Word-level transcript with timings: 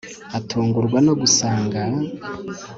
atungurwa 0.37 0.97
no 1.05 1.13
gusanga………………… 1.21 1.81